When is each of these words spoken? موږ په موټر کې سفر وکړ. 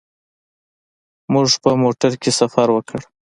موږ 1.33 1.47
په 1.63 1.71
موټر 1.81 2.11
کې 2.21 2.31
سفر 2.39 2.67
وکړ. 2.71 3.01